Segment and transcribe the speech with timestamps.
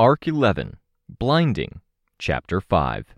[0.00, 0.78] Arc 11
[1.10, 1.82] Blinding,
[2.18, 3.14] Chapter 5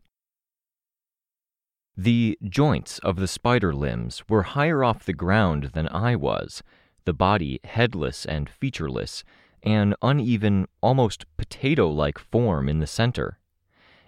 [1.96, 6.64] The joints of the spider limbs were higher off the ground than I was,
[7.05, 9.22] the body headless and featureless,
[9.62, 13.39] an uneven, almost potato like form in the center.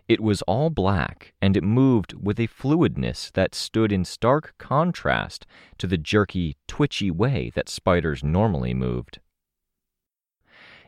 [0.09, 5.47] It was all black, and it moved with a fluidness that stood in stark contrast
[5.79, 9.21] to the jerky, twitchy way that spiders normally moved.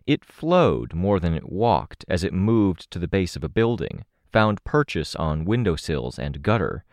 [0.07, 4.05] It flowed more than it walked as it moved to the base of a building,
[4.31, 6.85] found purchase on window sills and gutter.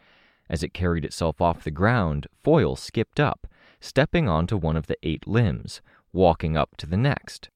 [0.50, 3.45] As it carried itself off the ground, Foil skipped up,
[3.80, 5.80] stepping onto one of the eight limbs,
[6.11, 7.50] walking up to the next.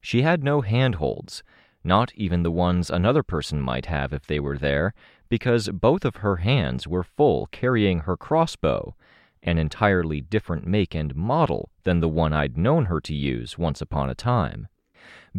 [0.00, 1.42] She had no handholds,
[1.82, 4.94] not even the ones another person might have if they were there,
[5.28, 8.94] because both of her hands were full carrying her crossbow,
[9.42, 13.80] an entirely different make and model than the one I'd known her to use once
[13.80, 14.68] upon a time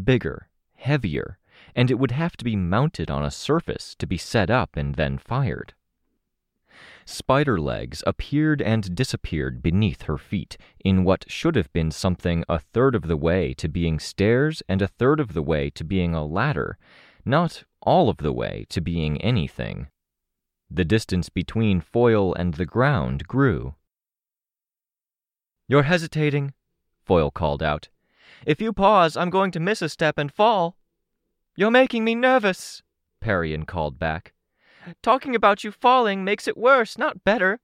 [0.02, 1.38] bigger, heavier,
[1.76, 4.96] and it would have to be mounted on a surface to be set up and
[4.96, 5.74] then fired.
[7.06, 12.60] Spider legs appeared and disappeared beneath her feet in what should have been something a
[12.60, 16.14] third of the way to being stairs and a third of the way to being
[16.14, 16.78] a ladder,
[17.26, 19.88] not all of the way to being anything.
[20.70, 23.76] The distance between Foil and the ground grew.
[25.68, 26.54] You're hesitating,
[27.06, 27.90] Foil called out.
[28.46, 30.78] If you pause, I'm going to miss a step and fall.
[31.56, 32.82] You're making me nervous,
[33.22, 34.34] Parian called back.
[35.02, 37.60] Talking about you falling makes it worse, not better.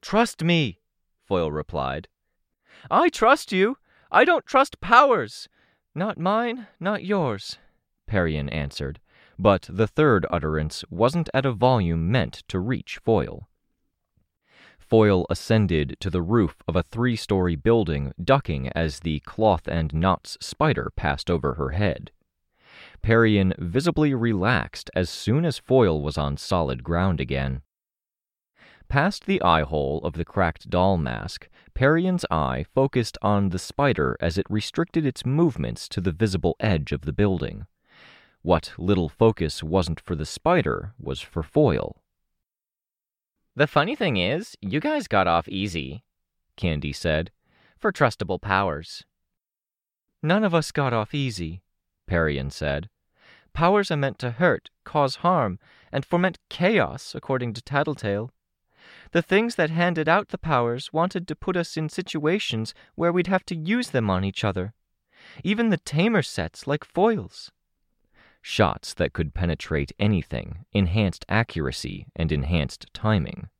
[0.00, 0.78] Trust me,
[1.26, 2.08] Foil replied.
[2.90, 3.78] I trust you.
[4.10, 5.48] I don't trust powers.
[5.94, 7.58] Not mine, not yours,
[8.06, 9.00] Parian answered,
[9.38, 13.47] but the third utterance wasn't at a volume meant to reach Foil.
[14.88, 19.92] Foil ascended to the roof of a three story building, ducking as the cloth and
[19.92, 22.10] knots spider passed over her head.
[23.02, 27.60] Parian visibly relaxed as soon as Foil was on solid ground again.
[28.88, 34.16] Past the eye hole of the cracked doll mask, Parian's eye focused on the spider
[34.20, 37.66] as it restricted its movements to the visible edge of the building.
[38.40, 42.00] What little focus wasn't for the spider was for Foil.
[43.58, 46.04] The funny thing is, you guys got off easy,
[46.56, 47.32] Candy said,
[47.76, 49.04] for trustable powers.
[50.22, 51.62] None of us got off easy,
[52.06, 52.88] Parian said.
[53.52, 55.58] Powers are meant to hurt, cause harm,
[55.90, 58.30] and foment chaos, according to Tattletale.
[59.10, 63.26] The things that handed out the powers wanted to put us in situations where we'd
[63.26, 64.72] have to use them on each other.
[65.42, 67.50] Even the tamer sets, like Foil's.
[68.50, 73.50] Shots that could penetrate anything, enhanced accuracy, and enhanced timing.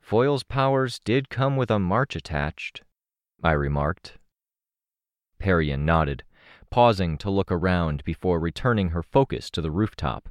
[0.00, 2.84] Foil's powers did come with a march attached,
[3.44, 4.16] I remarked.
[5.38, 6.24] Parian nodded,
[6.70, 10.30] pausing to look around before returning her focus to the rooftop.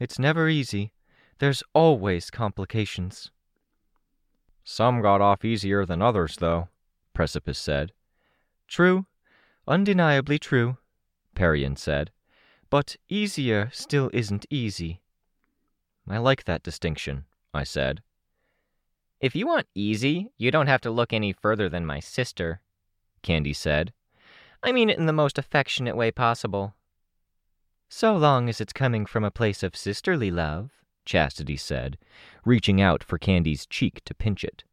[0.00, 0.92] It's never easy.
[1.38, 3.30] There's always complications.
[4.64, 6.70] Some got off easier than others, though,
[7.14, 7.92] Precipice said.
[8.66, 9.06] True.
[9.68, 10.78] Undeniably true,
[11.36, 12.10] Parian said.
[12.70, 15.00] But easier still isn't easy.
[16.08, 17.24] I like that distinction,
[17.54, 18.02] I said.
[19.20, 22.60] If you want easy, you don't have to look any further than my sister,
[23.22, 23.92] Candy said.
[24.62, 26.74] I mean it in the most affectionate way possible.
[27.88, 30.70] So long as it's coming from a place of sisterly love,
[31.04, 31.96] Chastity said,
[32.44, 34.64] reaching out for Candy's cheek to pinch it.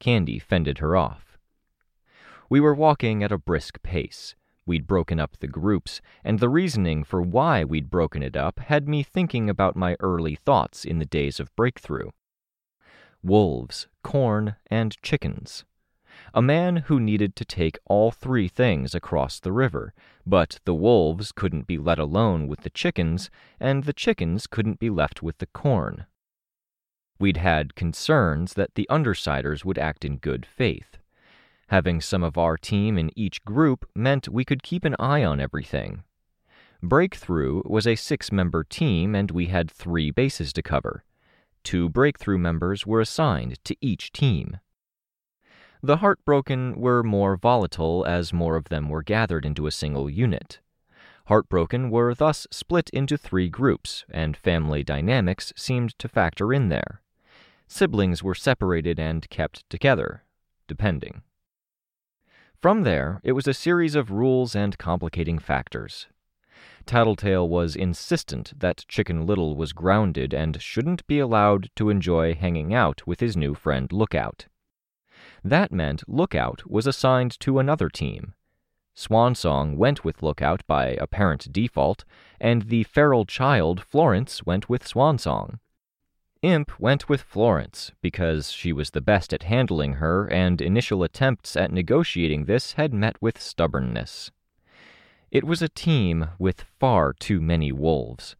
[0.00, 1.38] Candy fended her off.
[2.48, 4.34] We were walking at a brisk pace.
[4.66, 8.88] We'd broken up the groups, and the reasoning for why we'd broken it up had
[8.88, 12.10] me thinking about my early thoughts in the days of breakthrough.
[13.22, 15.64] Wolves, corn, and chickens.
[16.32, 19.92] A man who needed to take all three things across the river,
[20.24, 23.30] but the wolves couldn't be let alone with the chickens,
[23.60, 26.06] and the chickens couldn't be left with the corn.
[27.18, 30.98] We'd had concerns that the Undersiders would act in good faith.
[31.68, 35.40] Having some of our team in each group meant we could keep an eye on
[35.40, 36.04] everything.
[36.82, 41.04] Breakthrough was a six member team, and we had three bases to cover.
[41.62, 44.58] Two Breakthrough members were assigned to each team.
[45.82, 50.60] The heartbroken were more volatile as more of them were gathered into a single unit.
[51.26, 57.00] Heartbroken were thus split into three groups, and family dynamics seemed to factor in there.
[57.66, 60.24] Siblings were separated and kept together,
[60.68, 61.22] depending.
[62.64, 66.06] From there, it was a series of rules and complicating factors.
[66.86, 72.72] Tattletale was insistent that Chicken Little was grounded and shouldn't be allowed to enjoy hanging
[72.72, 74.46] out with his new friend Lookout.
[75.44, 78.32] That meant Lookout was assigned to another team.
[78.96, 82.06] Swansong went with Lookout by apparent default,
[82.40, 85.58] and the feral child Florence went with Swansong.
[86.44, 91.56] Imp went with Florence because she was the best at handling her, and initial attempts
[91.56, 94.30] at negotiating this had met with stubbornness.
[95.30, 98.36] It was a team with far too many wolves.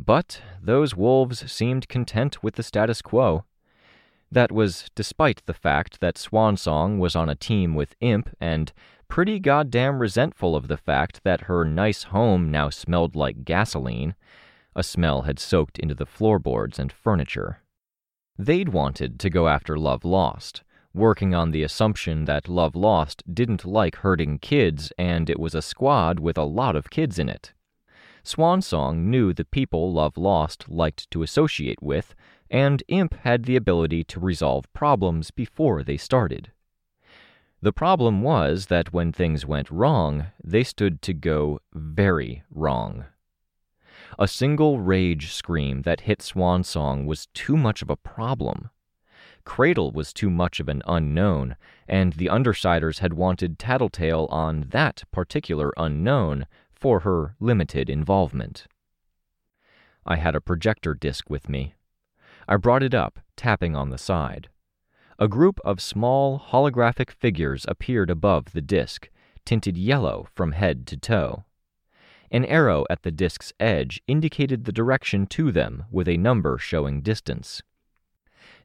[0.00, 3.44] But those wolves seemed content with the status quo.
[4.30, 8.72] That was despite the fact that Swansong was on a team with Imp and
[9.08, 14.14] pretty goddamn resentful of the fact that her nice home now smelled like gasoline.
[14.74, 17.62] A smell had soaked into the floorboards and furniture.
[18.38, 20.62] They'd wanted to go after Love Lost,
[20.94, 25.62] working on the assumption that Love Lost didn't like hurting kids and it was a
[25.62, 27.52] squad with a lot of kids in it.
[28.24, 32.14] Swansong knew the people Love Lost liked to associate with,
[32.50, 36.52] and Imp had the ability to resolve problems before they started.
[37.60, 43.06] The problem was that when things went wrong, they stood to go very wrong.
[44.18, 48.70] A single rage scream that hit Swansong was too much of a problem.
[49.44, 51.56] Cradle was too much of an unknown,
[51.88, 58.66] and the Undersiders had wanted Tattletale on that particular unknown for her limited involvement.
[60.04, 61.74] I had a projector disc with me.
[62.48, 64.48] I brought it up, tapping on the side.
[65.18, 69.08] A group of small holographic figures appeared above the disc,
[69.44, 71.44] tinted yellow from head to toe.
[72.32, 77.02] An arrow at the disc's edge indicated the direction to them with a number showing
[77.02, 77.60] distance.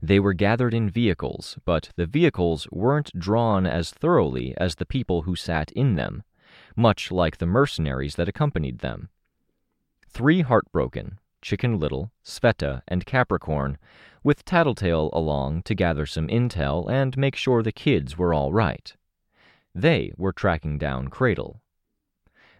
[0.01, 5.23] They were gathered in vehicles, but the vehicles weren't drawn as thoroughly as the people
[5.23, 6.23] who sat in them,
[6.77, 9.09] much like the mercenaries that accompanied them.
[10.07, 13.77] Three heartbroken, Chicken Little, Sveta, and Capricorn,
[14.23, 18.95] with Tattletale along to gather some intel and make sure the kids were all right.
[19.75, 21.61] They were tracking down Cradle,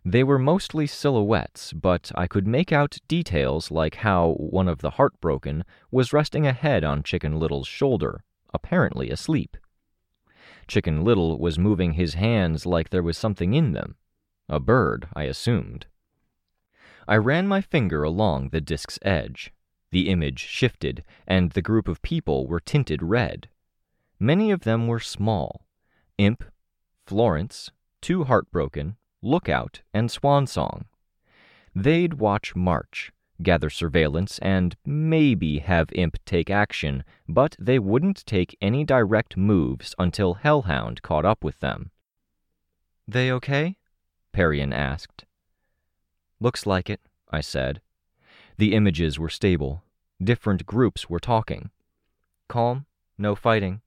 [0.05, 4.91] they were mostly silhouettes, but I could make out details like how one of the
[4.91, 8.23] heartbroken was resting a head on Chicken Little's shoulder,
[8.53, 9.57] apparently asleep.
[10.67, 13.95] Chicken Little was moving his hands like there was something in them.
[14.49, 15.87] A bird, I assumed.
[17.07, 19.53] I ran my finger along the disk's edge.
[19.91, 23.49] The image shifted, and the group of people were tinted red.
[24.19, 25.65] Many of them were small.
[26.17, 26.43] Imp,
[27.05, 27.71] Florence,
[28.01, 30.85] two heartbroken, Lookout, and Swansong.
[31.75, 33.11] They'd watch March,
[33.41, 39.93] gather surveillance, and maybe have Imp take action, but they wouldn't take any direct moves
[39.99, 41.91] until Hellhound caught up with them.
[43.07, 43.77] They okay?
[44.31, 45.25] Parian asked.
[46.39, 47.01] Looks like it,
[47.31, 47.81] I said.
[48.57, 49.83] The images were stable.
[50.23, 51.69] Different groups were talking.
[52.47, 52.85] Calm,
[53.17, 53.81] no fighting.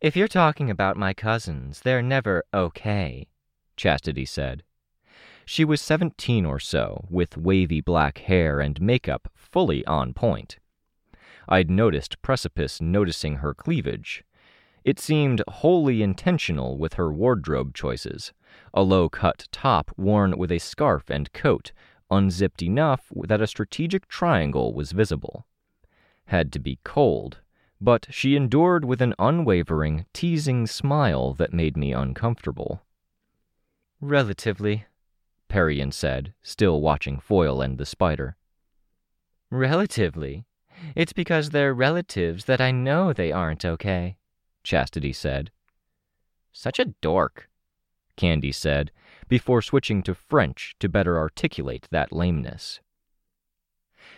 [0.00, 3.26] If you're talking about my cousins, they're never okay,
[3.76, 4.62] Chastity said.
[5.44, 10.58] She was seventeen or so, with wavy black hair and makeup fully on point.
[11.48, 14.24] I'd noticed Precipice noticing her cleavage.
[14.84, 18.32] It seemed wholly intentional with her wardrobe choices
[18.72, 21.72] a low cut top worn with a scarf and coat,
[22.10, 25.46] unzipped enough that a strategic triangle was visible.
[26.26, 27.38] Had to be cold,
[27.80, 32.82] but she endured with an unwavering, teasing smile that made me uncomfortable.
[34.00, 34.84] Relatively,
[35.48, 38.36] Parian said, still watching Foil and the spider.
[39.50, 40.44] Relatively?
[40.94, 44.18] It's because they're relatives that I know they aren't okay,
[44.62, 45.50] Chastity said.
[46.52, 47.48] Such a dork,
[48.16, 48.92] Candy said,
[49.28, 52.80] before switching to French to better articulate that lameness.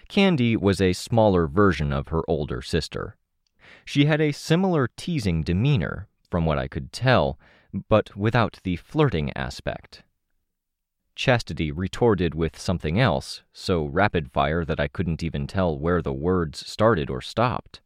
[0.09, 3.17] Candy was a smaller version of her older sister.
[3.85, 7.39] She had a similar teasing demeanor, from what I could tell,
[7.89, 10.03] but without the flirting aspect.
[11.15, 16.13] Chastity retorted with something else, so rapid fire that I couldn't even tell where the
[16.13, 17.81] words started or stopped.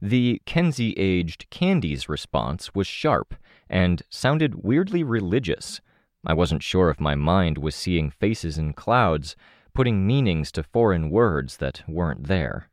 [0.00, 3.36] The Kenzie aged Candy's response was sharp
[3.70, 5.80] and sounded weirdly religious.
[6.26, 9.36] I wasn't sure if my mind was seeing faces in clouds,
[9.72, 12.68] putting meanings to foreign words that weren't there.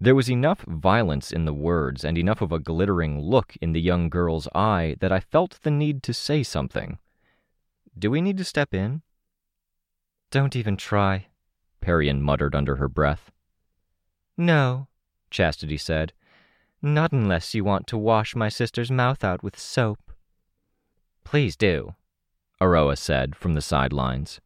[0.00, 3.80] There was enough violence in the words and enough of a glittering look in the
[3.80, 6.98] young girl's eye that I felt the need to say something.
[7.98, 9.02] Do we need to step in?
[10.30, 11.28] Don't even try,
[11.80, 13.30] Parian muttered under her breath.
[14.36, 14.88] No,
[15.30, 16.12] Chastity said.
[16.82, 20.12] Not unless you want to wash my sister's mouth out with soap.
[21.24, 21.94] Please do,
[22.60, 24.40] Aroa said from the sidelines.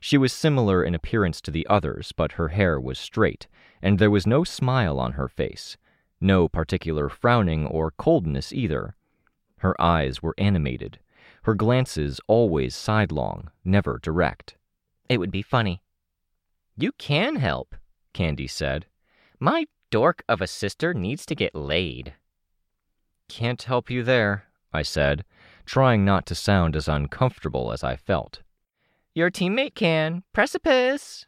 [0.00, 3.48] She was similar in appearance to the others, but her hair was straight,
[3.82, 5.76] and there was no smile on her face,
[6.20, 8.94] no particular frowning or coldness either.
[9.58, 11.00] Her eyes were animated,
[11.42, 14.56] her glances always sidelong, never direct.
[15.08, 15.82] It would be funny.
[16.76, 17.74] You can help,
[18.12, 18.86] Candy said.
[19.40, 22.14] My dork of a sister needs to get laid.
[23.28, 25.24] Can't help you there, I said,
[25.64, 28.42] trying not to sound as uncomfortable as I felt.
[29.18, 30.22] Your teammate can.
[30.32, 31.26] Precipice!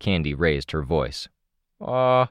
[0.00, 1.30] Candy raised her voice.
[1.80, 2.26] Uh.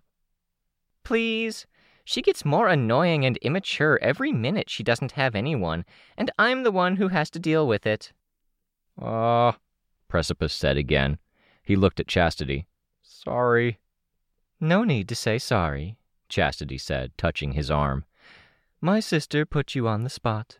[1.03, 1.65] Please.
[2.05, 5.85] She gets more annoying and immature every minute she doesn't have anyone,
[6.15, 8.13] and I'm the one who has to deal with it.
[9.01, 9.53] Uh,
[10.07, 11.17] Precipice said again.
[11.63, 12.67] He looked at Chastity.
[13.01, 13.79] Sorry.
[14.59, 15.97] No need to say sorry,
[16.27, 18.05] Chastity said, touching his arm.
[18.81, 20.59] My sister put you on the spot.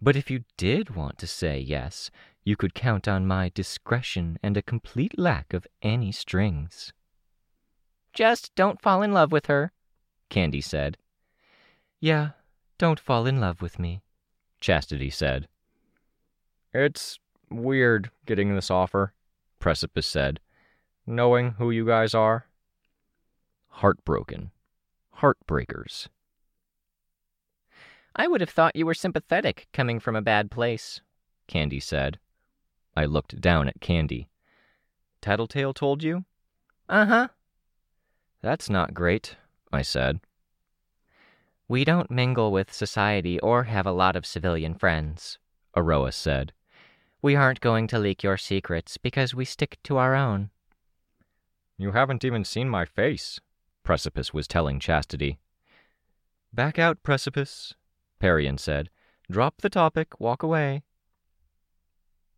[0.00, 2.10] But if you did want to say yes,
[2.44, 6.92] you could count on my discretion and a complete lack of any strings.
[8.12, 9.72] Just don't fall in love with her,
[10.28, 10.98] Candy said.
[12.00, 12.30] Yeah,
[12.78, 14.02] don't fall in love with me,
[14.60, 15.48] Chastity said.
[16.74, 17.18] It's
[17.50, 19.12] weird getting this offer,
[19.58, 20.40] Precipice said,
[21.06, 22.46] knowing who you guys are.
[23.68, 24.50] Heartbroken.
[25.18, 26.08] Heartbreakers.
[28.14, 31.00] I would have thought you were sympathetic coming from a bad place,
[31.46, 32.18] Candy said.
[32.96, 34.28] I looked down at Candy.
[35.20, 36.24] Tattletale told you?
[36.88, 37.28] Uh huh.
[38.42, 39.36] That's not great,
[39.72, 40.20] I said.
[41.68, 45.38] We don't mingle with society or have a lot of civilian friends,
[45.76, 46.52] Aroa said.
[47.22, 50.50] We aren't going to leak your secrets because we stick to our own.
[51.78, 53.40] You haven't even seen my face,
[53.84, 55.38] Precipice was telling Chastity.
[56.52, 57.74] Back out, Precipice,
[58.18, 58.90] Parian said.
[59.30, 60.82] Drop the topic, walk away.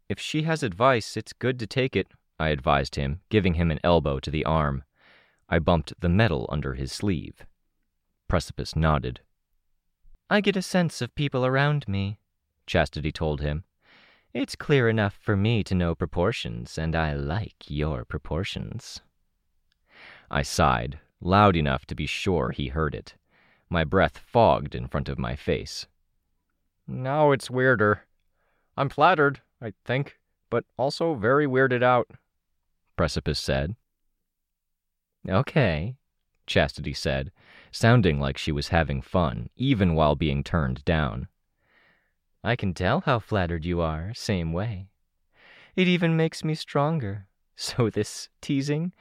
[0.09, 2.09] If she has advice, it's good to take it,
[2.39, 4.85] I advised him, giving him an elbow to the arm.
[5.49, 7.47] I bumped the metal under his sleeve.
[8.29, 9.21] Precipice nodded.
[10.29, 12.19] I get a sense of people around me,
[12.67, 13.65] Chastity told him.
[14.33, 19.01] It's clear enough for me to know proportions, and I like your proportions.
[20.31, 23.15] I sighed, loud enough to be sure he heard it.
[23.71, 25.87] My breath fogged in front of my face.
[26.87, 28.05] Now it's weirder.
[28.77, 30.19] I'm flattered, I think,
[30.51, 32.07] but also very weirded out,
[32.97, 33.77] Precipice said.
[35.27, 35.97] Okay,
[36.47, 37.33] Chastity said,
[37.73, 41.29] sounding like she was having fun, even while being turned down.
[42.45, 44.89] I can tell how flattered you are, same way.
[45.77, 47.27] It even makes me stronger.
[47.57, 48.93] So this teasing,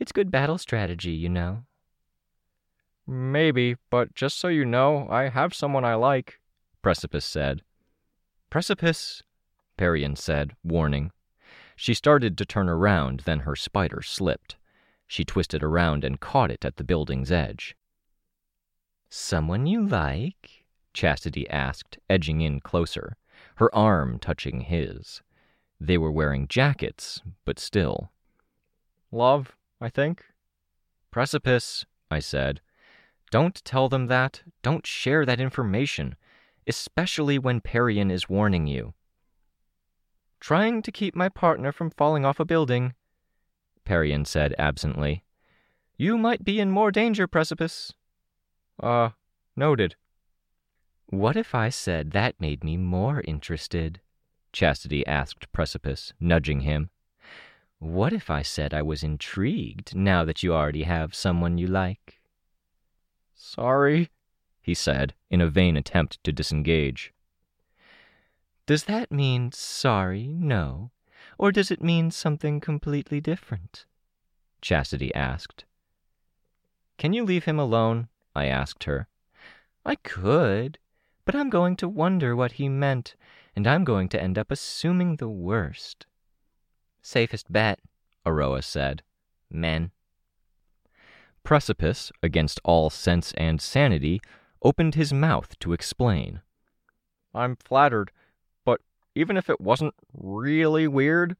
[0.00, 1.62] it's good battle strategy, you know.
[3.06, 6.40] Maybe, but just so you know, I have someone I like,
[6.82, 7.62] Precipice said.
[8.50, 9.22] Precipice,
[9.78, 11.10] Parian said, warning.
[11.74, 14.56] She started to turn around, then her spider slipped.
[15.06, 17.74] She twisted around and caught it at the building's edge.
[19.08, 20.64] Someone you like?
[20.92, 23.16] Chastity asked, edging in closer,
[23.54, 25.22] her arm touching his.
[25.80, 28.10] They were wearing jackets, but still.
[29.12, 30.24] Love, I think.
[31.10, 32.60] Precipice, I said.
[33.30, 34.42] Don't tell them that.
[34.62, 36.16] Don't share that information,
[36.66, 38.94] especially when Parian is warning you.
[40.40, 42.94] Trying to keep my partner from falling off a building,
[43.84, 45.24] Parian said absently.
[45.96, 47.92] You might be in more danger, Precipice.
[48.78, 49.10] Uh,
[49.56, 49.96] noted.
[51.06, 54.00] What if I said that made me more interested?
[54.52, 56.90] Chastity asked Precipice, nudging him.
[57.78, 62.20] What if I said I was intrigued now that you already have someone you like?
[63.34, 64.10] Sorry,
[64.60, 67.14] he said, in a vain attempt to disengage.
[68.68, 70.90] Does that mean sorry, no?
[71.38, 73.86] Or does it mean something completely different?
[74.60, 75.64] Chastity asked.
[76.98, 78.08] Can you leave him alone?
[78.36, 79.08] I asked her.
[79.86, 80.76] I could,
[81.24, 83.16] but I'm going to wonder what he meant,
[83.56, 86.04] and I'm going to end up assuming the worst.
[87.00, 87.80] Safest bet,
[88.26, 89.02] Aroa said.
[89.50, 89.92] Men.
[91.42, 94.20] Precipice, against all sense and sanity,
[94.62, 96.42] opened his mouth to explain.
[97.32, 98.10] I'm flattered
[99.18, 101.36] even if it wasn't really weird,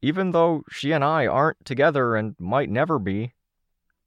[0.00, 3.32] even though she and I aren't together and might never be.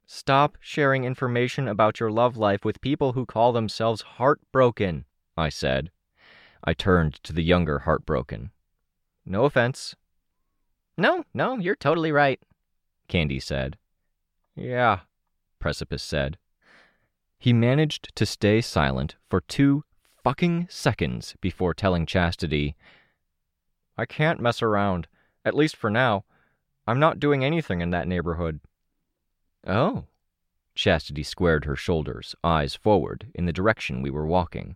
[0.05, 5.03] Stop sharing information about your love life with people who call themselves heartbroken,
[5.36, 5.91] I said.
[6.63, 8.51] I turned to the younger heartbroken.
[9.25, 9.95] No offense.
[10.98, 12.39] No, no, you're totally right,
[13.10, 13.77] Candy said.
[14.55, 15.00] Yeah,
[15.60, 16.38] Precipice said.
[17.38, 19.83] He managed to stay silent for two
[20.24, 22.75] fucking seconds before telling Chastity,
[23.98, 25.08] I can't mess around,
[25.46, 26.24] at least for now.
[26.88, 28.60] I'm not doing anything in that neighborhood.
[29.68, 30.06] Oh.
[30.75, 34.75] Chastity squared her shoulders, eyes forward, in the direction we were walking.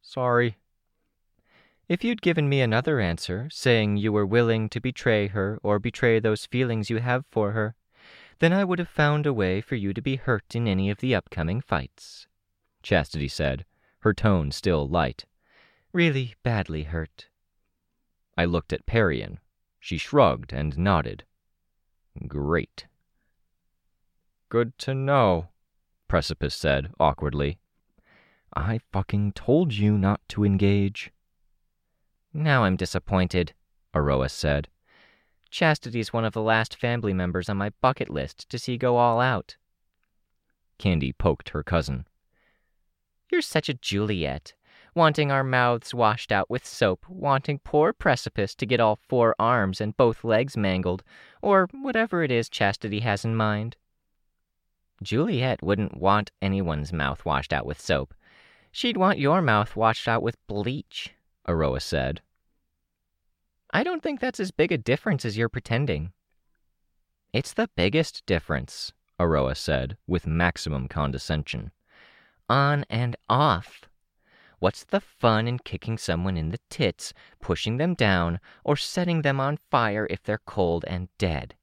[0.00, 0.56] Sorry.
[1.86, 6.18] If you'd given me another answer, saying you were willing to betray her or betray
[6.18, 7.74] those feelings you have for her,
[8.38, 10.98] then I would have found a way for you to be hurt in any of
[10.98, 12.26] the upcoming fights,
[12.82, 13.66] Chastity said,
[14.04, 15.24] her tone still light.
[15.90, 17.28] Really badly hurt.
[18.36, 19.40] I looked at Parian.
[19.80, 21.24] She shrugged and nodded.
[22.28, 22.86] Great.
[24.50, 25.48] Good to know,
[26.06, 27.58] Precipice said awkwardly.
[28.54, 31.10] I fucking told you not to engage.
[32.34, 33.54] Now I'm disappointed,
[33.94, 34.68] Aroa said.
[35.50, 39.18] Chastity's one of the last family members on my bucket list to see go all
[39.18, 39.56] out.
[40.76, 42.06] Candy poked her cousin.
[43.34, 44.52] You're such a Juliet,
[44.94, 49.80] wanting our mouths washed out with soap, wanting poor Precipice to get all four arms
[49.80, 51.02] and both legs mangled,
[51.42, 53.76] or whatever it is Chastity has in mind.
[55.02, 58.14] Juliet wouldn't want anyone's mouth washed out with soap.
[58.70, 61.12] She'd want your mouth washed out with bleach,
[61.48, 62.22] Aroa said.
[63.72, 66.12] I don't think that's as big a difference as you're pretending.
[67.32, 71.72] It's the biggest difference, Aroa said, with maximum condescension.
[72.48, 73.82] On and off.
[74.58, 79.40] What's the fun in kicking someone in the tits, pushing them down, or setting them
[79.40, 81.54] on fire if they're cold and dead?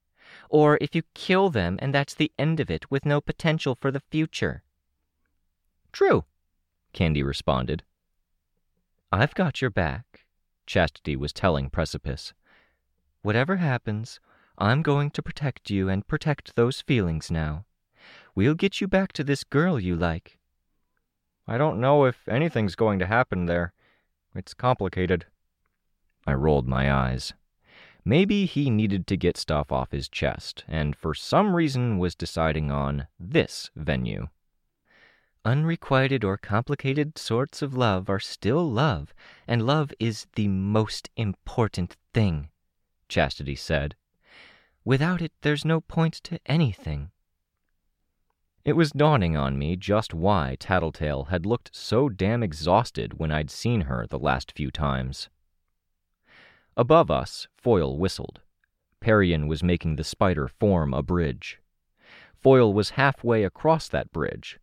[0.50, 3.91] Or if you kill them and that's the end of it with no potential for
[3.91, 4.63] the future?
[5.91, 6.26] True,
[6.94, 7.84] Candy responded.
[9.12, 10.26] I've got your back,
[10.65, 12.34] Chastity was telling Precipice.
[13.24, 14.20] Whatever happens,
[14.58, 17.65] I'm going to protect you and protect those feelings now.
[18.36, 20.38] We'll get you back to this girl you like.
[21.48, 23.74] I don't know if anything's going to happen there.
[24.36, 25.26] It's complicated.
[26.26, 27.34] I rolled my eyes.
[28.04, 32.72] Maybe he needed to get stuff off his chest, and for some reason was deciding
[32.72, 34.28] on this venue.
[35.44, 39.14] Unrequited or complicated sorts of love are still love,
[39.48, 42.50] and love is the most important thing,
[43.08, 43.96] Chastity said.
[44.86, 47.12] Without it, there's no point to anything.
[48.63, 53.50] It was dawning on me just why Tattletale had looked so damn exhausted when I'd
[53.50, 55.30] seen her the last few times.
[56.78, 58.41] Above us, Foil whistled.
[59.00, 61.60] Parian was making the spider form a bridge.
[62.36, 64.60] Foil was halfway across that bridge,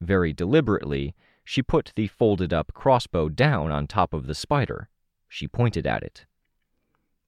[0.00, 4.88] very deliberately, she put the folded up crossbow down on top of the spider.
[5.28, 6.24] She pointed at it.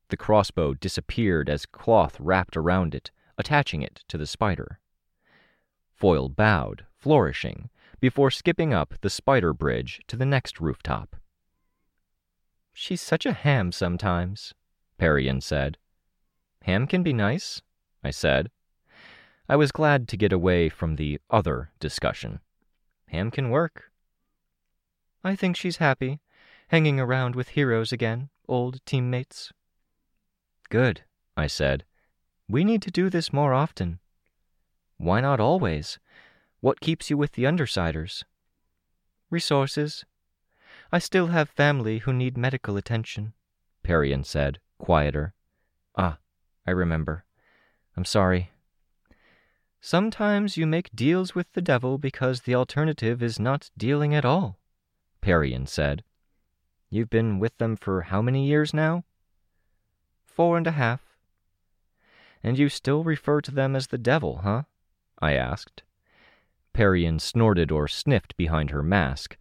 [0.08, 4.78] The crossbow disappeared as cloth wrapped around it, attaching it to the spider.
[6.00, 7.68] Foil bowed, flourishing,
[8.00, 11.14] before skipping up the spider bridge to the next rooftop.
[12.72, 14.54] She's such a ham sometimes,
[14.96, 15.76] Parian said.
[16.62, 17.60] Ham can be nice,
[18.02, 18.50] I said.
[19.46, 22.40] I was glad to get away from the other discussion.
[23.08, 23.92] Ham can work.
[25.22, 26.20] I think she's happy,
[26.68, 29.52] hanging around with heroes again, old teammates.
[30.70, 31.02] Good,
[31.36, 31.84] I said.
[32.48, 33.98] We need to do this more often.
[35.00, 35.98] Why not always?
[36.60, 38.24] What keeps you with the Undersiders?
[39.30, 40.04] Resources.
[40.92, 43.32] I still have family who need medical attention,
[43.82, 45.32] Parian said, quieter.
[45.96, 46.18] Ah,
[46.66, 47.24] I remember.
[47.96, 48.50] I'm sorry.
[49.80, 54.58] Sometimes you make deals with the devil because the alternative is not dealing at all,
[55.22, 56.04] Parian said.
[56.90, 59.04] You've been with them for how many years now?
[60.26, 61.00] Four and a half.
[62.42, 64.64] And you still refer to them as the devil, huh?
[65.20, 65.82] I asked.
[66.72, 69.36] Parian snorted or sniffed behind her mask.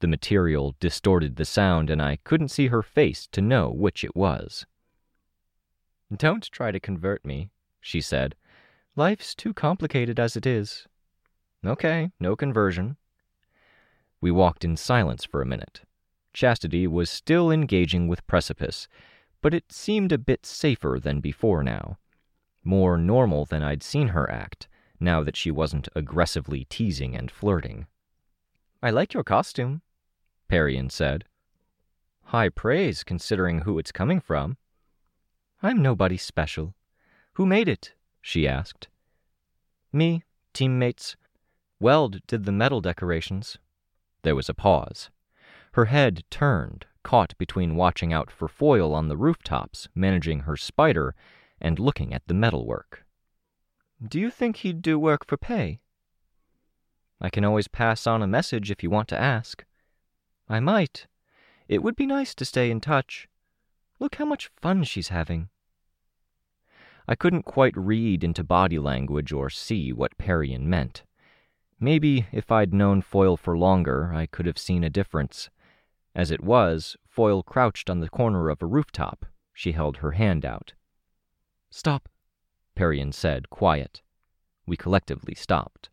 [0.00, 4.14] The material distorted the sound, and I couldn't see her face to know which it
[4.14, 4.66] was.
[6.14, 8.36] Don't try to convert me, she said.
[8.96, 10.86] Life's too complicated as it is.
[11.64, 12.96] Okay, no conversion.
[14.20, 15.82] We walked in silence for a minute.
[16.32, 18.88] Chastity was still engaging with Precipice,
[19.40, 21.98] but it seemed a bit safer than before now.
[22.62, 24.68] More normal than I'd seen her act,
[25.04, 27.86] now that she wasn't aggressively teasing and flirting.
[28.82, 29.82] I like your costume,
[30.48, 31.24] Parian said.
[32.24, 34.56] High praise, considering who it's coming from.
[35.62, 36.74] I'm nobody special.
[37.34, 37.94] Who made it?
[38.20, 38.88] she asked.
[39.92, 41.16] Me, teammates.
[41.78, 43.58] Weld did the metal decorations.
[44.22, 45.10] There was a pause.
[45.72, 51.14] Her head turned, caught between watching out for Foil on the rooftops, managing her spider,
[51.60, 53.03] and looking at the metalwork.
[54.06, 55.80] Do you think he'd do work for pay?
[57.20, 59.64] I can always pass on a message if you want to ask.
[60.48, 61.06] I might.
[61.68, 63.28] It would be nice to stay in touch.
[63.98, 65.48] Look how much fun she's having.
[67.08, 71.04] I couldn't quite read into body language or see what Parian meant.
[71.80, 75.48] Maybe if I'd known Foil for longer, I could have seen a difference.
[76.14, 79.24] As it was, Foil crouched on the corner of a rooftop.
[79.52, 80.74] She held her hand out.
[81.70, 82.08] Stop,
[82.74, 84.02] Parian said, quiet.
[84.66, 85.90] We collectively stopped.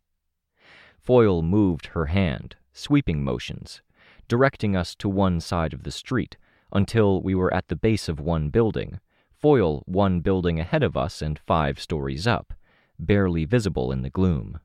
[0.98, 3.82] Foil moved her hand, sweeping motions,
[4.28, 6.36] directing us to one side of the street
[6.72, 9.00] until we were at the base of one building,
[9.42, 12.54] Foil one building ahead of us and five stories up,
[12.96, 14.60] barely visible in the gloom.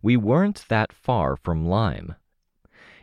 [0.00, 2.14] We weren't that far from Lime.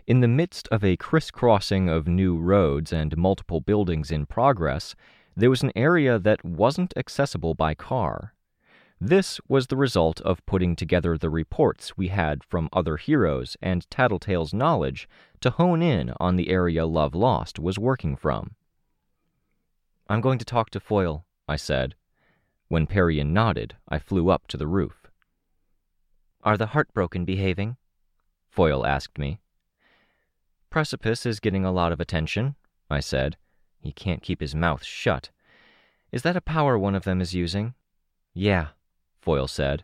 [0.07, 4.95] In the midst of a crisscrossing of new roads and multiple buildings in progress,
[5.41, 8.35] there was an area that wasn't accessible by car.
[8.99, 13.89] This was the result of putting together the reports we had from other heroes and
[13.89, 18.51] Tattletale's knowledge to hone in on the area Love Lost was working from.
[20.07, 21.95] I'm going to talk to Foil, I said.
[22.67, 25.07] When Parian nodded, I flew up to the roof.
[26.43, 27.77] Are the heartbroken behaving?
[28.51, 29.39] Foil asked me.
[30.69, 32.53] Precipice is getting a lot of attention,
[32.91, 33.37] I said.
[33.81, 35.31] He can't keep his mouth shut.
[36.11, 37.73] Is that a power one of them is using?
[38.33, 38.67] Yeah,
[39.19, 39.83] Foil said.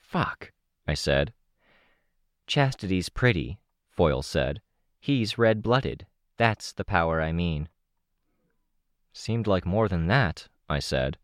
[0.00, 0.52] Fuck,
[0.86, 1.32] I said.
[2.46, 3.58] Chastity's pretty,
[3.90, 4.60] Foil said.
[5.00, 6.06] He's red blooded.
[6.38, 7.68] That's the power I mean.
[9.12, 11.18] Seemed like more than that, I said.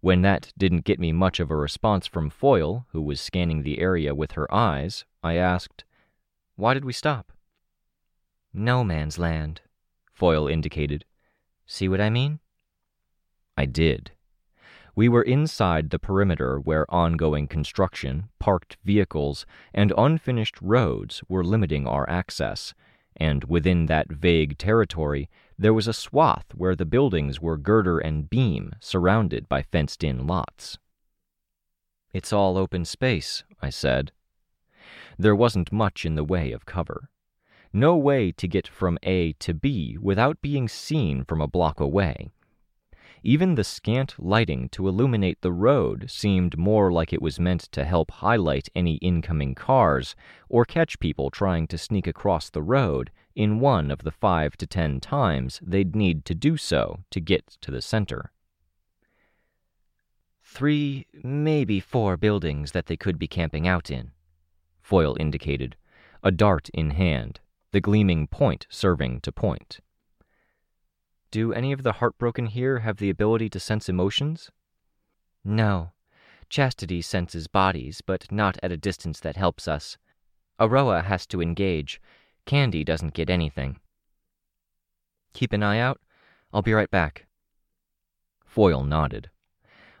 [0.00, 3.78] When that didn't get me much of a response from Foil, who was scanning the
[3.78, 5.84] area with her eyes, I asked,
[6.56, 7.32] Why did we stop?
[8.52, 9.60] No man's land,
[10.12, 11.04] Foil indicated.
[11.66, 12.40] See what I mean?
[13.56, 14.12] I did.
[14.94, 21.86] We were inside the perimeter where ongoing construction, parked vehicles, and unfinished roads were limiting
[21.86, 22.74] our access,
[23.16, 28.28] and within that vague territory, there was a swath where the buildings were girder and
[28.28, 30.78] beam, surrounded by fenced in lots.
[32.12, 34.12] It's all open space, I said.
[35.18, 37.08] There wasn't much in the way of cover.
[37.72, 42.30] No way to get from A to B without being seen from a block away.
[43.22, 47.84] Even the scant lighting to illuminate the road seemed more like it was meant to
[47.84, 50.16] help highlight any incoming cars
[50.48, 54.66] or catch people trying to sneak across the road in one of the five to
[54.66, 58.32] ten times they'd need to do so to get to the center.
[60.42, 64.10] Three, maybe four buildings that they could be camping out in,
[64.82, 65.76] Foil indicated,
[66.24, 67.40] a dart in hand,
[67.72, 69.80] the gleaming point serving to point.
[71.30, 74.50] Do any of the heartbroken here have the ability to sense emotions?
[75.42, 75.92] No.
[76.50, 79.96] Chastity senses bodies, but not at a distance that helps us.
[80.60, 82.00] Aroa has to engage.
[82.44, 83.80] Candy doesn't get anything.
[85.32, 86.00] Keep an eye out.
[86.52, 87.26] I'll be right back.
[88.44, 89.30] Foil nodded.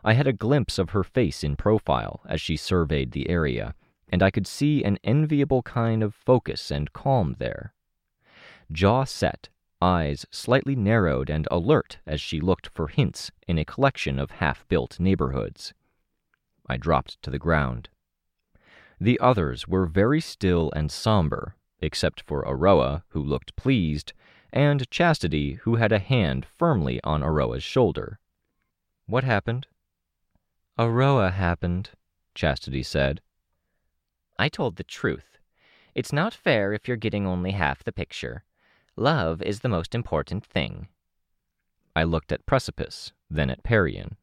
[0.04, 3.74] I had a glimpse of her face in profile as she surveyed the area,
[4.12, 7.72] and I could see an enviable kind of focus and calm there.
[8.70, 9.48] Jaw set,
[9.80, 14.68] eyes slightly narrowed and alert as she looked for hints in a collection of half
[14.68, 15.72] built neighborhoods.
[16.68, 17.88] I dropped to the ground.
[19.00, 24.12] The others were very still and somber, except for Aroa, who looked pleased,
[24.52, 28.20] and Chastity, who had a hand firmly on Aroa's shoulder.
[29.06, 29.66] What happened?
[30.78, 31.90] Aroa happened,
[32.34, 33.22] Chastity said.
[34.38, 35.38] I told the truth.
[35.94, 38.44] It's not fair if you're getting only half the picture.
[38.96, 40.88] Love is the most important thing.
[41.94, 44.16] I looked at Precipice, then at Parian.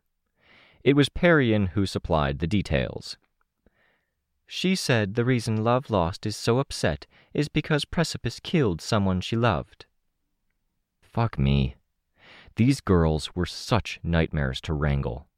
[0.84, 3.18] It was Parian who supplied the details.
[4.48, 9.36] She said the reason Love Lost is so upset is because Precipice killed someone she
[9.36, 9.86] loved.
[11.02, 11.76] Fuck me.
[12.56, 15.29] These girls were such nightmares to wrangle.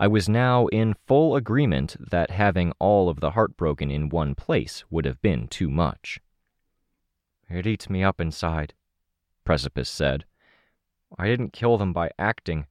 [0.00, 4.84] I was now in full agreement that having all of the heartbroken in one place
[4.90, 6.20] would have been too much.
[7.50, 8.74] It eats me up inside,
[9.42, 10.24] Precipice said.
[11.18, 12.68] I didn't kill them by acting.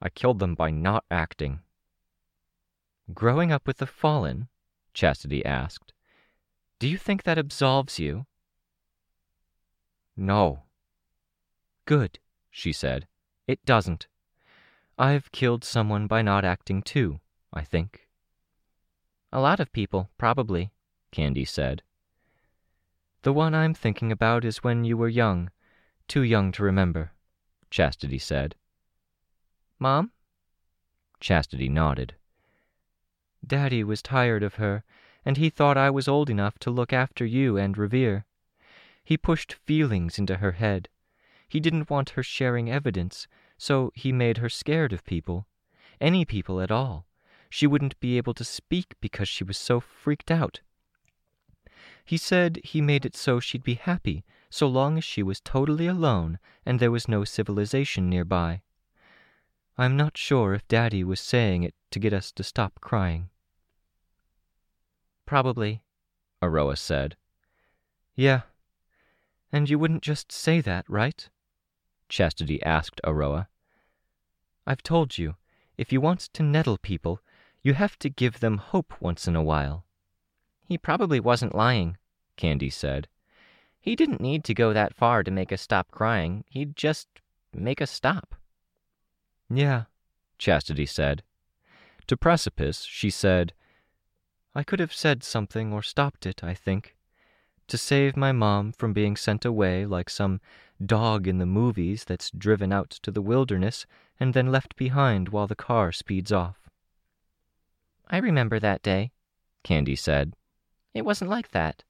[0.00, 1.60] I killed them by not acting.
[3.12, 4.48] Growing up with the fallen?
[4.94, 5.92] Chastity asked.
[6.78, 8.24] Do you think that absolves you?
[10.16, 10.62] No.
[11.84, 12.18] Good,
[12.50, 13.08] she said.
[13.46, 14.06] It doesn't.
[15.02, 17.18] I've killed someone by not acting too,
[17.52, 18.06] I think.
[19.32, 20.70] A lot of people, probably,
[21.10, 21.82] Candy said.
[23.22, 25.50] The one I'm thinking about is when you were young,
[26.06, 27.10] too young to remember,
[27.68, 28.54] Chastity said.
[29.80, 30.12] Mom?
[31.18, 32.14] Chastity nodded.
[33.44, 34.84] Daddy was tired of her,
[35.24, 38.24] and he thought I was old enough to look after you and Revere.
[39.02, 40.88] He pushed feelings into her head.
[41.48, 43.26] He didn't want her sharing evidence,
[43.62, 45.46] so he made her scared of people.
[46.00, 47.06] Any people at all.
[47.48, 50.62] She wouldn't be able to speak because she was so freaked out.
[52.04, 55.86] He said he made it so she'd be happy so long as she was totally
[55.86, 58.62] alone and there was no civilization nearby.
[59.78, 63.30] I'm not sure if Daddy was saying it to get us to stop crying.
[65.24, 65.84] Probably,
[66.42, 67.14] Aroa said.
[68.16, 68.40] Yeah.
[69.52, 71.28] And you wouldn't just say that, right?
[72.08, 73.46] Chastity asked Aroa.
[74.66, 75.36] I've told you,
[75.76, 77.20] if you want to nettle people,
[77.62, 79.84] you have to give them hope once in a while.
[80.64, 81.96] He probably wasn't lying,
[82.36, 83.08] Candy said.
[83.80, 86.44] He didn't need to go that far to make us stop crying.
[86.48, 87.08] He'd just
[87.52, 88.34] make us stop.
[89.50, 89.84] Yeah,
[90.38, 91.22] Chastity said.
[92.06, 93.52] To Precipice, she said,
[94.54, 96.94] I could have said something or stopped it, I think,
[97.68, 100.40] to save my mom from being sent away like some
[100.84, 103.86] dog in the movies that's driven out to the wilderness
[104.18, 106.68] and then left behind while the car speeds off.
[108.08, 109.12] I remember that day,
[109.62, 110.34] Candy said.
[110.92, 111.82] It wasn't like that.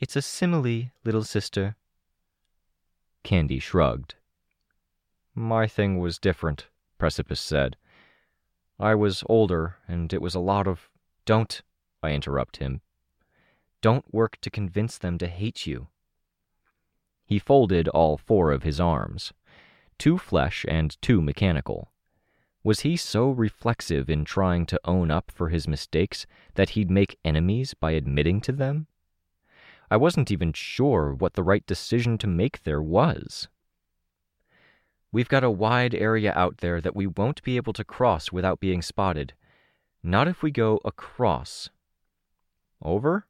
[0.00, 1.76] It's a simile, little sister.
[3.22, 4.14] Candy shrugged.
[5.34, 7.76] My thing was different, Precipice said.
[8.78, 10.88] I was older, and it was a lot of.
[11.24, 11.62] Don't,
[12.02, 12.80] I interrupt him.
[13.84, 15.88] Don't work to convince them to hate you.
[17.26, 19.34] He folded all four of his arms,
[19.98, 21.92] two flesh and two mechanical.
[22.62, 27.18] Was he so reflexive in trying to own up for his mistakes that he'd make
[27.26, 28.86] enemies by admitting to them?
[29.90, 33.48] I wasn't even sure what the right decision to make there was.
[35.12, 38.60] We've got a wide area out there that we won't be able to cross without
[38.60, 39.34] being spotted.
[40.02, 41.68] Not if we go across.
[42.80, 43.26] Over?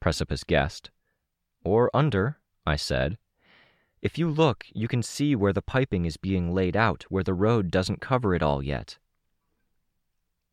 [0.00, 0.90] Precipice guessed.
[1.64, 3.18] Or under, I said.
[4.02, 7.34] If you look, you can see where the piping is being laid out, where the
[7.34, 8.98] road doesn't cover it all yet.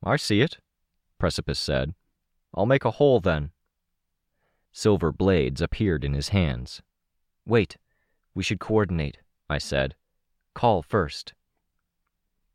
[0.04, 0.58] I see it,
[1.18, 1.96] Precipice said.
[2.54, 3.52] I'll make a hole then.
[4.72, 6.82] Silver blades appeared in his hands.
[7.46, 7.78] Wait,
[8.36, 9.96] we should coordinate, I said.
[10.54, 11.34] Call first.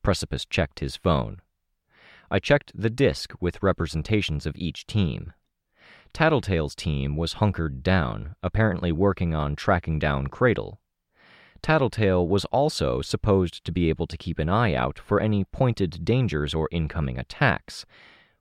[0.02, 1.40] Precipice checked his phone.
[2.30, 5.32] I checked the disk with representations of each team.
[6.12, 10.78] Tattletale's team was hunkered down, apparently working on tracking down Cradle.
[11.62, 16.04] Tattletale was also supposed to be able to keep an eye out for any pointed
[16.04, 17.86] dangers or incoming attacks,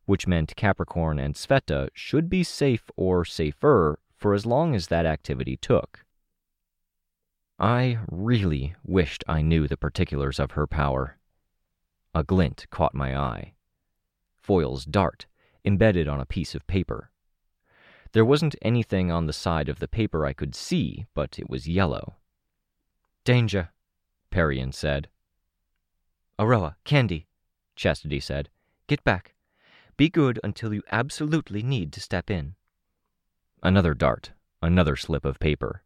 [0.06, 5.06] which meant Capricorn and Sveta should be safe or safer for as long as that
[5.06, 6.04] activity took.
[7.60, 11.18] I really wished I knew the particulars of her power.
[12.16, 13.54] A glint caught my eye.
[14.36, 15.28] Foil's dart,
[15.64, 17.11] embedded on a piece of paper.
[18.14, 21.68] There wasn't anything on the side of the paper I could see, but it was
[21.68, 22.16] yellow.
[23.24, 23.70] Danger,
[24.32, 25.08] Parian said.
[26.38, 27.28] Aroa, Candy,
[27.76, 28.50] Chastity said.
[28.88, 29.36] Get back.
[29.96, 32.56] Be good until you absolutely need to step in.
[33.64, 35.84] Another dart, another slip of paper.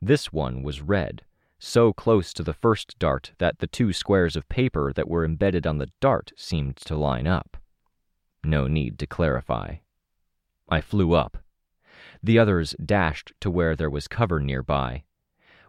[0.00, 1.24] This one was red,
[1.58, 5.64] so close to the first dart that the two squares of paper that were embedded
[5.64, 7.56] on the dart seemed to line up.
[8.42, 9.76] No need to clarify.
[10.68, 11.38] I flew up.
[12.22, 15.04] The others dashed to where there was cover nearby.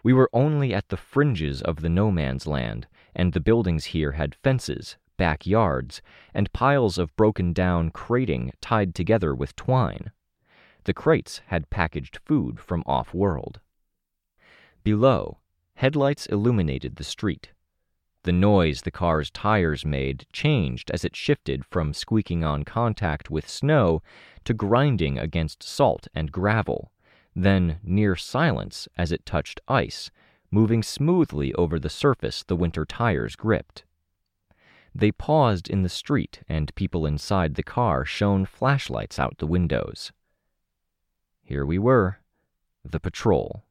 [0.04, 4.12] We were only at the fringes of the no man's land, and the buildings here
[4.12, 6.02] had fences, backyards,
[6.34, 10.12] and piles of broken down crating tied together with twine.
[10.84, 13.60] The crates had packaged food from off world.
[14.84, 15.40] Below,
[15.76, 17.52] headlights illuminated the street.
[18.24, 23.50] The noise the car's tires made changed as it shifted from squeaking on contact with
[23.50, 24.02] snow
[24.46, 26.92] to grinding against salt and gravel,
[27.36, 30.10] then near silence as it touched ice,
[30.52, 33.84] moving smoothly over the surface the winter tires gripped.
[34.96, 40.14] They paused in the street, and people inside the car shone flashlights out the windows.
[41.42, 42.20] Here we were,
[42.86, 43.64] the patrol.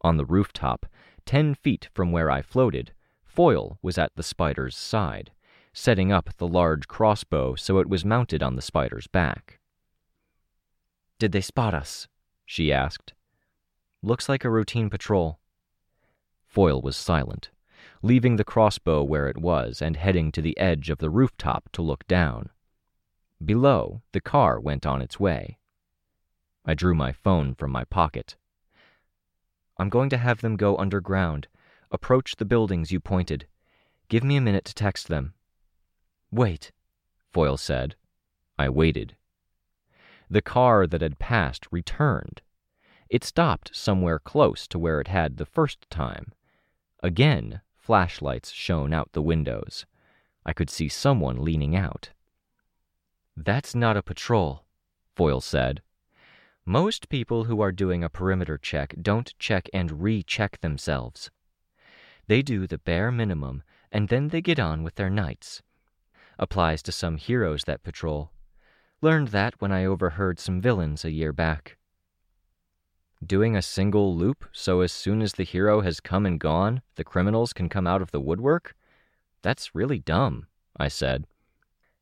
[0.00, 0.86] On the rooftop,
[1.26, 2.92] ten feet from where I floated,
[3.30, 5.30] Foil was at the spider's side,
[5.72, 9.60] setting up the large crossbow so it was mounted on the spider's back.
[11.20, 12.08] Did they spot us?
[12.44, 13.14] she asked.
[14.02, 15.38] Looks like a routine patrol.
[16.48, 17.50] Foil was silent,
[18.02, 21.82] leaving the crossbow where it was and heading to the edge of the rooftop to
[21.82, 22.50] look down.
[23.42, 25.58] Below, the car went on its way.
[26.66, 28.36] I drew my phone from my pocket.
[29.78, 31.46] I'm going to have them go underground,
[31.90, 33.46] approach the buildings you pointed.
[34.08, 35.34] Give me a minute to text them.
[36.30, 36.72] Wait,
[37.32, 37.96] Foil said.
[38.58, 39.16] I waited.
[40.28, 42.42] The car that had passed returned.
[43.08, 46.32] It stopped somewhere close to where it had the first time.
[47.02, 49.86] Again, flashlights shone out the windows.
[50.46, 52.10] I could see someone leaning out.
[53.36, 54.64] That's not a patrol,
[55.16, 55.82] Foil said.
[56.64, 61.30] Most people who are doing a perimeter check don't check and recheck themselves.
[62.30, 65.62] They do the bare minimum and then they get on with their nights.
[66.38, 68.30] Applies to some heroes that patrol.
[69.02, 71.76] Learned that when I overheard some villains a year back.
[73.26, 77.02] Doing a single loop so as soon as the hero has come and gone, the
[77.02, 78.76] criminals can come out of the woodwork?
[79.42, 81.26] That's really dumb, I said.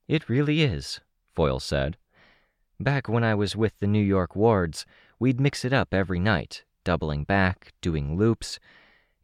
[0.08, 1.00] It really is,
[1.34, 1.96] Foil said.
[2.78, 4.84] Back when I was with the New York wards,
[5.18, 8.60] we'd mix it up every night, doubling back, doing loops.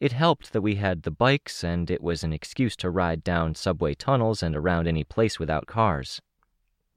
[0.01, 3.55] It helped that we had the bikes, and it was an excuse to ride down
[3.55, 6.21] subway tunnels and around any place without cars.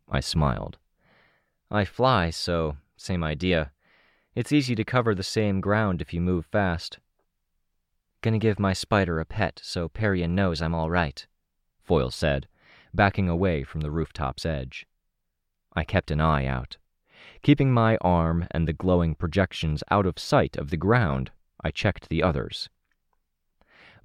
[0.09, 0.77] I smiled.
[1.69, 3.71] I fly, so same idea.
[4.35, 6.99] It's easy to cover the same ground if you move fast.
[8.21, 11.25] Gonna give my spider a pet so Parian knows I'm all right,
[11.83, 12.47] Foil said,
[12.93, 14.87] backing away from the rooftop's edge.
[15.73, 16.77] I kept an eye out.
[17.43, 21.31] Keeping my arm and the glowing projections out of sight of the ground,
[21.63, 22.69] I checked the others.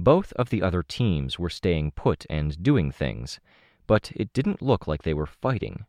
[0.03, 3.39] Both of the other teams were staying put and doing things,
[3.87, 5.87] but it didn't look like they were fighting.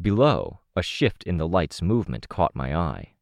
[0.00, 3.12] Below, a shift in the light's movement caught my eye.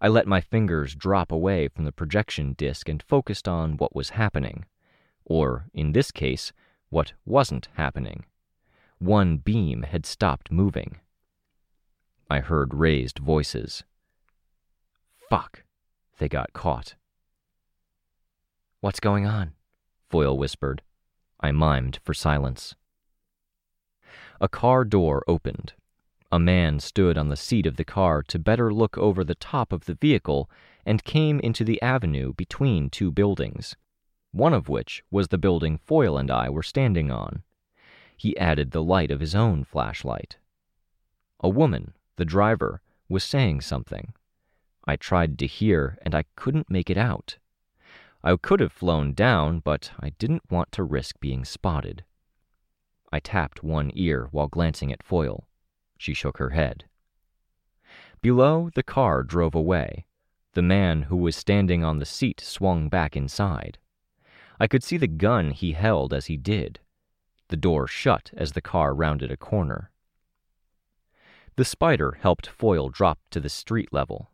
[0.00, 4.10] I let my fingers drop away from the projection disc and focused on what was
[4.10, 4.64] happening.
[5.24, 6.52] Or, in this case,
[6.90, 8.24] what wasn't happening.
[8.98, 10.98] One beam had stopped moving.
[12.28, 13.84] I heard raised voices.
[15.30, 15.62] Fuck.
[16.18, 16.96] They got caught.
[18.80, 19.54] What's going on?
[20.08, 20.82] Foil whispered.
[21.40, 22.76] I mimed for silence.
[24.40, 25.72] A car door opened.
[26.30, 29.72] A man stood on the seat of the car to better look over the top
[29.72, 30.48] of the vehicle
[30.86, 33.74] and came into the avenue between two buildings,
[34.30, 37.42] one of which was the building Foil and I were standing on.
[38.16, 40.36] He added the light of his own flashlight.
[41.40, 44.12] A woman, the driver, was saying something.
[44.84, 47.38] I tried to hear, and I couldn't make it out.
[48.28, 52.04] I could have flown down, but I didn't want to risk being spotted.
[53.10, 55.48] I tapped one ear while glancing at Foil.
[55.96, 56.84] She shook her head.
[58.20, 60.04] Below, the car drove away.
[60.52, 63.78] The man who was standing on the seat swung back inside.
[64.60, 66.80] I could see the gun he held as he did.
[67.48, 69.90] The door shut as the car rounded a corner.
[71.56, 74.32] The spider helped Foil drop to the street level.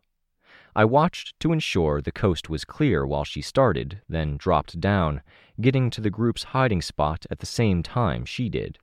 [0.77, 5.21] I watched to ensure the coast was clear while she started, then dropped down,
[5.61, 8.77] getting to the group's hiding spot at the same time she did.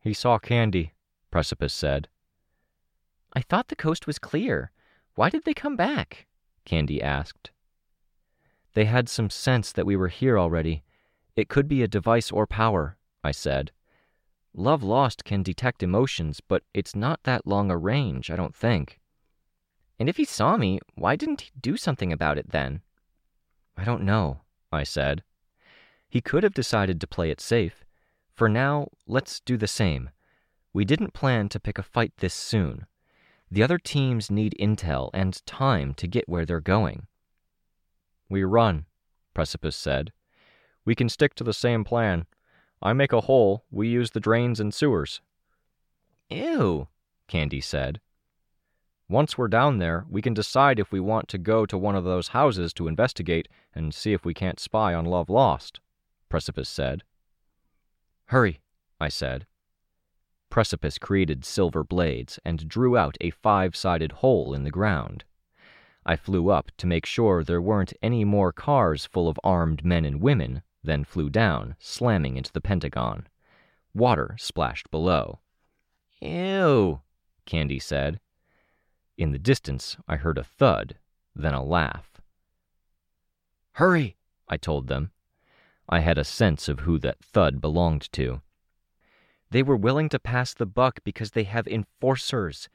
[0.00, 0.92] He saw Candy,
[1.30, 2.08] Precipice said.
[3.32, 4.72] I thought the coast was clear.
[5.14, 6.26] Why did they come back?
[6.66, 7.50] Candy asked.
[8.74, 10.84] They had some sense that we were here already.
[11.34, 13.72] It could be a device or power, I said.
[14.52, 19.00] Love Lost can detect emotions, but it's not that long a range, I don't think.
[19.98, 22.82] And if he saw me, why didn't he do something about it then?
[23.76, 24.40] I don't know,
[24.72, 25.22] I said.
[26.08, 27.84] He could have decided to play it safe.
[28.34, 30.10] For now, let's do the same.
[30.72, 32.86] We didn't plan to pick a fight this soon.
[33.50, 37.06] The other teams need intel and time to get where they're going.
[38.28, 38.86] We run,
[39.34, 40.12] Precipice said.
[40.84, 42.26] We can stick to the same plan.
[42.82, 45.20] I make a hole, we use the drains and sewers.
[46.28, 46.88] Ew,
[47.28, 48.00] Candy said.
[49.08, 52.02] Once we're down there, we can decide if we want to go to one of
[52.02, 55.78] those houses to investigate and see if we can't spy on Love Lost,
[56.28, 57.04] Precipice said.
[58.26, 58.60] Hurry,
[59.00, 59.46] I said.
[60.50, 65.24] Precipice created silver blades and drew out a five sided hole in the ground.
[66.04, 70.04] I flew up to make sure there weren't any more cars full of armed men
[70.04, 73.28] and women, then flew down, slamming into the Pentagon.
[73.94, 75.40] Water splashed below.
[76.20, 77.00] Ew,
[77.44, 78.18] Candy said.
[79.18, 80.96] In the distance, I heard a thud,
[81.34, 82.20] then a laugh.
[83.72, 84.16] Hurry,
[84.48, 85.10] I told them.
[85.88, 88.42] I had a sense of who that thud belonged to.
[89.50, 92.68] They were willing to pass the buck because they have enforcers.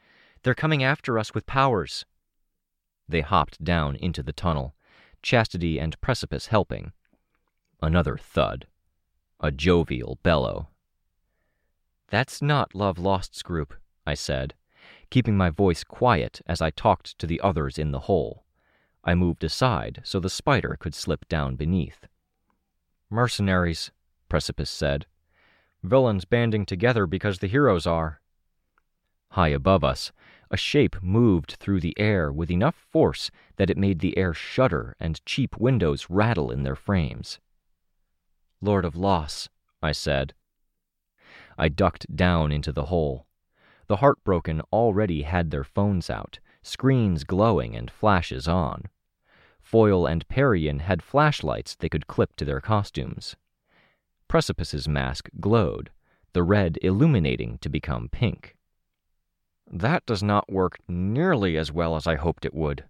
[0.43, 2.05] They're coming after us with powers.
[3.07, 4.73] They hopped down into the tunnel,
[5.21, 6.93] Chastity and Precipice helping.
[7.81, 8.67] Another thud.
[9.39, 10.69] A jovial bellow.
[12.07, 13.73] That's not Love Lost's group,
[14.05, 14.53] I said,
[15.11, 18.43] keeping my voice quiet as I talked to the others in the hole.
[19.03, 22.07] I moved aside so the spider could slip down beneath.
[23.09, 23.91] Mercenaries,
[24.29, 25.05] Precipice said.
[25.83, 28.21] Villains banding together because the heroes are.
[29.31, 30.11] High above us,
[30.49, 34.95] a shape moved through the air with enough force that it made the air shudder
[34.99, 37.39] and cheap windows rattle in their frames.
[38.61, 39.49] Lord of Loss,
[39.81, 40.33] I said.
[41.57, 43.25] I ducked down into the hole.
[43.91, 48.85] The heartbroken already had their phones out, screens glowing and flashes on.
[49.59, 53.35] Foil and Parian had flashlights they could clip to their costumes.
[54.29, 55.89] Precipice's mask glowed,
[56.31, 58.55] the red illuminating to become pink.
[59.69, 62.85] That does not work nearly as well as I hoped it would,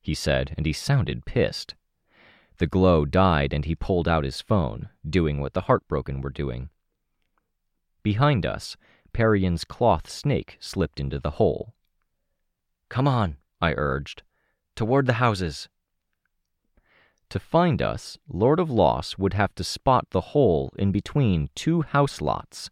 [0.00, 1.76] he said, and he sounded pissed.
[2.58, 6.68] The glow died, and he pulled out his phone, doing what the heartbroken were doing.
[8.02, 8.76] Behind us,
[9.12, 11.74] Parian's cloth snake slipped into the hole.
[12.88, 14.22] Come on, I urged.
[14.74, 15.68] Toward the houses.
[17.30, 21.82] To find us, Lord of Loss would have to spot the hole in between two
[21.82, 22.68] house lots.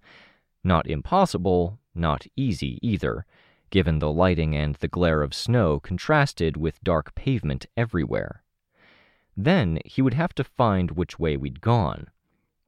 [0.63, 3.25] Not impossible, not easy either,
[3.71, 8.43] given the lighting and the glare of snow contrasted with dark pavement everywhere.
[9.37, 12.09] Then he would have to find which way we'd gone.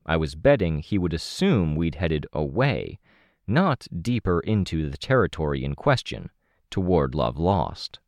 [0.07, 2.99] I was betting he would assume we'd headed away,
[3.47, 6.31] not deeper into the territory in question,
[6.71, 7.99] toward Love Lost.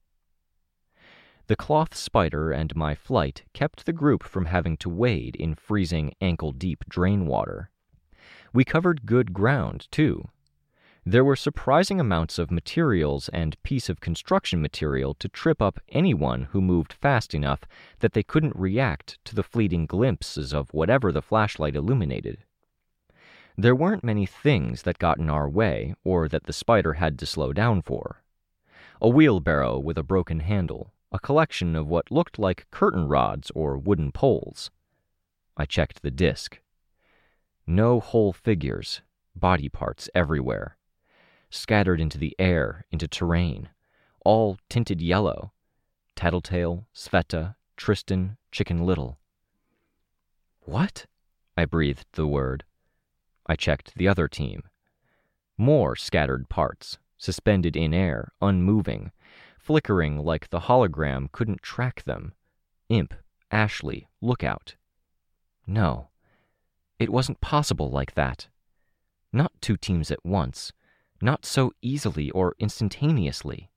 [1.47, 6.15] The cloth spider and my flight kept the group from having to wade in freezing
[6.21, 7.71] ankle deep drain water.
[8.55, 10.29] We covered good ground, too.
[11.05, 16.45] There were surprising amounts of materials and piece of construction material to trip up anyone
[16.45, 17.61] who moved fast enough
[17.99, 22.45] that they couldn't react to the fleeting glimpses of whatever the flashlight illuminated.
[23.57, 27.27] There weren't many things that got in our way or that the spider had to
[27.27, 28.23] slow down for.
[29.01, 33.79] A wheelbarrow with a broken handle, a collection of what looked like curtain rods or
[33.79, 34.71] wooden poles.
[35.57, 36.61] I checked the disc.
[37.67, 39.03] No whole figures,
[39.37, 40.77] body parts everywhere,
[41.49, 43.69] scattered into the air, into terrain,
[44.25, 45.53] all tinted yellow.
[46.17, 49.19] Tattletale, Sveta, Tristan, Chicken Little.
[50.61, 51.07] What?
[51.57, 52.65] I breathed the word.
[53.47, 54.63] I checked the other team.
[55.57, 59.13] More scattered parts, suspended in air, unmoving,
[59.59, 62.35] flickering like the hologram couldn't track them.
[62.89, 63.15] Imp,
[63.51, 64.77] Ashley, Lookout.
[65.67, 66.09] No,
[66.99, 68.49] it wasn't possible like that.
[69.33, 70.73] Not two teams at once,
[71.21, 73.71] not so easily or instantaneously.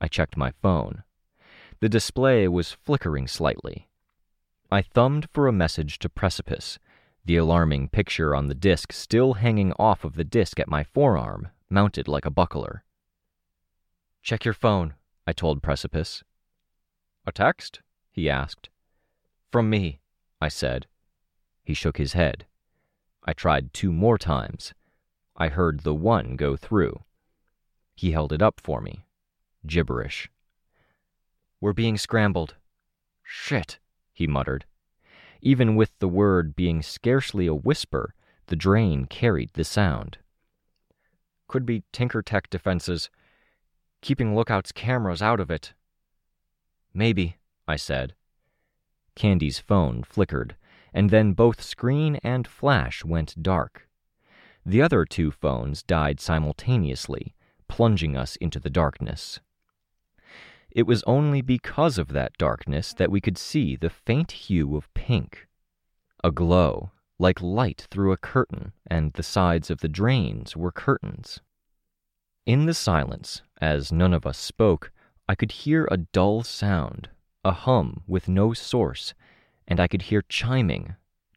[0.00, 1.02] I checked my phone.
[1.80, 3.88] The display was flickering slightly.
[4.70, 6.78] I thumbed for a message to Precipice,
[7.26, 11.48] the alarming picture on the disc still hanging off of the disc at my forearm,
[11.68, 12.84] mounted like a buckler.
[14.22, 14.94] Check your phone,
[15.26, 16.22] I told Precipice.
[17.26, 17.80] A text?
[18.12, 18.68] he asked.
[19.50, 19.98] From me,
[20.40, 20.86] I said.
[21.64, 22.46] He shook his head.
[23.24, 24.72] I tried two more times.
[25.36, 27.02] I heard the one go through.
[27.96, 29.04] He held it up for me.
[29.66, 30.30] Gibberish.
[31.60, 32.54] We're being scrambled.
[33.24, 33.80] Shit,
[34.12, 34.64] he muttered.
[35.46, 38.16] Even with the word being scarcely a whisper,
[38.48, 40.18] the drain carried the sound.
[41.46, 43.10] Could be Tinker Tech defenses
[44.02, 45.72] keeping Lookout's cameras out of it.
[46.92, 47.36] Maybe,
[47.68, 48.16] I said.
[49.14, 50.56] Candy's phone flickered,
[50.92, 53.88] and then both screen and flash went dark.
[54.64, 57.36] The other two phones died simultaneously,
[57.68, 59.38] plunging us into the darkness.
[60.76, 64.92] It was only because of that darkness that we could see the faint hue of
[64.92, 65.48] pink.
[66.22, 71.40] A glow, like light through a curtain, and the sides of the drains were curtains.
[72.44, 74.92] In the silence, as none of us spoke,
[75.26, 77.08] I could hear a dull sound,
[77.42, 79.14] a hum with no source,
[79.66, 80.96] and I could hear chiming,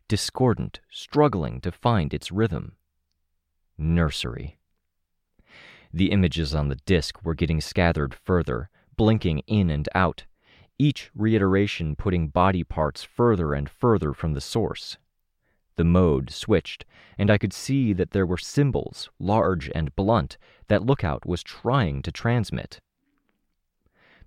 [0.10, 2.74] discordant, struggling to find its rhythm.
[3.78, 4.60] Nursery.
[5.94, 8.70] The images on the disk were getting scattered further,
[9.00, 10.26] blinking in and out,
[10.78, 14.98] each reiteration putting body parts further and further from the source.
[15.78, 16.84] The mode switched,
[17.18, 20.38] and I could see that there were symbols, large and blunt,
[20.68, 22.82] that Lookout was trying to transmit.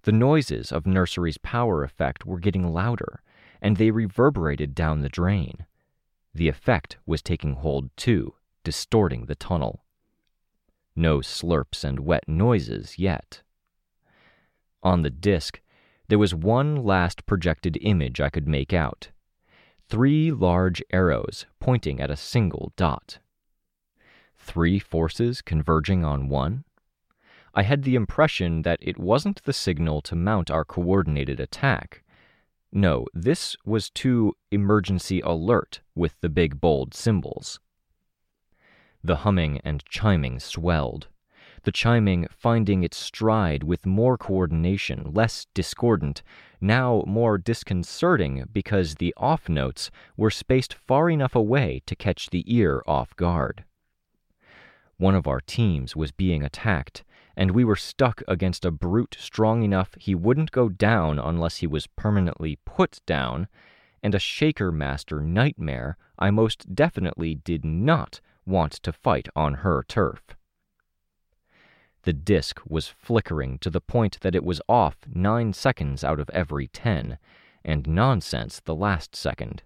[0.04, 3.20] The noises of Nursery's power effect were getting louder,
[3.60, 5.66] and they reverberated down the drain.
[6.34, 9.84] The effect was taking hold too, distorting the tunnel.
[10.96, 13.42] No slurps and wet noises yet.
[14.82, 15.60] On the disk,
[16.08, 19.10] there was one last projected image I could make out
[19.88, 23.18] three large arrows pointing at a single dot.
[24.36, 26.64] Three forces converging on one?
[27.54, 32.02] I had the impression that it wasn't the signal to mount our coordinated attack.
[32.72, 37.60] No, this was too emergency alert with the big bold symbols.
[39.04, 41.08] The humming and chiming swelled,
[41.62, 46.22] the chiming finding its stride with more coordination, less discordant,
[46.60, 52.44] now more disconcerting because the off notes were spaced far enough away to catch the
[52.46, 53.64] ear off guard.
[54.98, 57.02] One of our teams was being attacked,
[57.36, 61.66] and we were stuck against a brute strong enough he wouldn't go down unless he
[61.66, 63.48] was permanently put down,
[64.02, 69.84] and a Shaker Master nightmare I most definitely did not want to fight on her
[69.88, 70.36] turf.
[72.04, 76.30] The disk was flickering to the point that it was off nine seconds out of
[76.30, 77.18] every ten,
[77.64, 79.62] and nonsense the last second.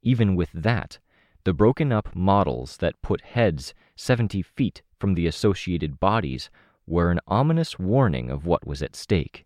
[0.00, 0.98] Even with that,
[1.42, 6.50] the broken up models that put heads 70 feet from the associated bodies
[6.86, 9.44] were an ominous warning of what was at stake.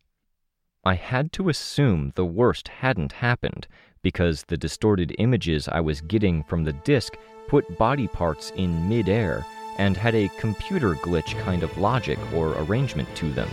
[0.84, 3.66] I had to assume the worst hadn't happened
[4.03, 7.16] because the distorted images I was getting from the disk
[7.49, 9.45] put body parts in midair
[9.79, 13.49] and had a computer glitch kind of logic or arrangement to them.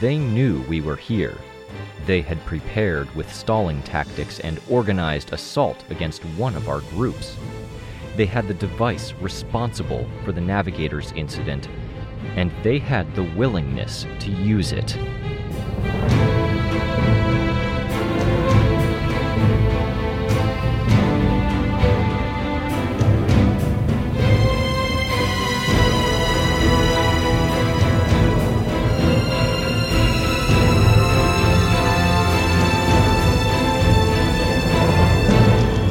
[0.00, 1.36] They knew we were here.
[2.06, 7.36] They had prepared with stalling tactics and organized assault against one of our groups.
[8.16, 11.68] They had the device responsible for the navigator's incident,
[12.36, 14.96] and they had the willingness to use it.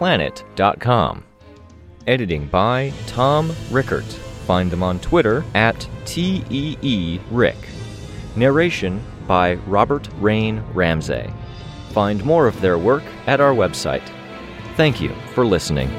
[0.00, 1.24] purple-planet.com.
[2.06, 4.04] Editing by Tom Rickert.
[4.46, 7.56] Find them on Twitter at TEERick.
[8.34, 11.30] Narration by Robert Rain Ramsey.
[11.90, 14.08] Find more of their work at our website.
[14.76, 15.90] Thank you for listening.